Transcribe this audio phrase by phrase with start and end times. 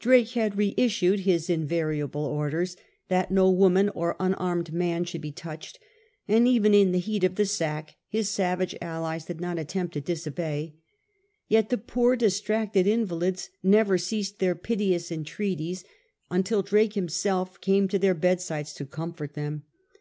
[0.00, 2.76] Drake had reissued his invariable orders
[3.06, 5.78] that no woman, or unarmed man should be touched,
[6.26, 10.00] and even in the heat of the sack his savage allies did not attempt to
[10.00, 10.74] disobey.
[11.46, 15.84] Yet the poor distracted invalids never ceased their piteous entreaties
[16.32, 19.62] until Drake himself came to their bedsides to comfort them.